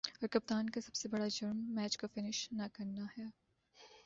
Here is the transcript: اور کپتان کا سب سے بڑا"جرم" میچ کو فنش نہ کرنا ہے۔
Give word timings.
اور 0.03 0.27
کپتان 0.27 0.69
کا 0.69 0.81
سب 0.81 0.95
سے 0.95 1.09
بڑا"جرم" 1.09 1.57
میچ 1.75 1.97
کو 1.97 2.07
فنش 2.13 2.47
نہ 2.51 2.63
کرنا 2.73 3.05
ہے۔ 3.17 3.25